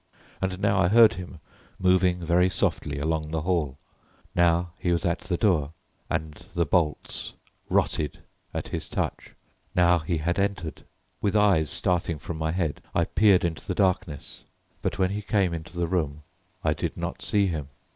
And 0.41 0.57
now 0.57 0.79
I 0.81 0.87
heard 0.87 1.13
him 1.13 1.41
moving 1.77 2.25
very 2.25 2.49
softly 2.49 2.97
along 2.97 3.29
the 3.29 3.43
hall. 3.43 3.77
Now 4.33 4.71
he 4.79 4.91
was 4.91 5.05
at 5.05 5.19
the 5.19 5.37
door, 5.37 5.73
and 6.09 6.33
the 6.55 6.65
bolts 6.65 7.33
rotted 7.69 8.17
at 8.51 8.69
his 8.69 8.89
touch. 8.89 9.35
Now 9.75 9.99
he 9.99 10.17
had 10.17 10.39
entered. 10.39 10.85
With 11.21 11.35
eyes 11.35 11.69
starting 11.69 12.17
from 12.17 12.37
my 12.39 12.51
head 12.51 12.81
I 12.95 13.05
peered 13.05 13.45
into 13.45 13.67
the 13.67 13.75
darkness, 13.75 14.43
but 14.81 14.97
when 14.97 15.11
he 15.11 15.21
came 15.21 15.53
into 15.53 15.77
the 15.77 15.85
room 15.85 16.23
I 16.63 16.73
did 16.73 16.97
not 16.97 17.21
see 17.21 17.45
him. 17.45 17.67